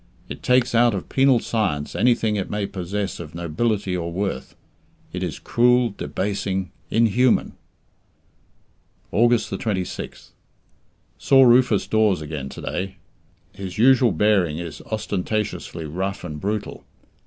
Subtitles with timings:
[0.29, 4.55] It takes out of penal science anything it may possess of nobility or worth.
[5.13, 7.53] It is cruel, debasing, inhuman.
[9.11, 10.29] August 26th.
[11.19, 12.95] Saw Rufus Dawes again to day.
[13.53, 16.83] His usual bearing is ostentatiously rough and brutal.